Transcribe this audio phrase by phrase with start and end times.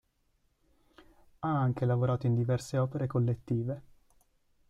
[1.41, 3.81] Ha anche lavorato in diverse opere collettive.